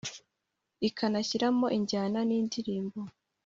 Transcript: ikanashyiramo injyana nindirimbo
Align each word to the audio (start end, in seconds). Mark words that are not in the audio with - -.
ikanashyiramo 0.87 1.67
injyana 1.77 2.19
nindirimbo 2.27 2.99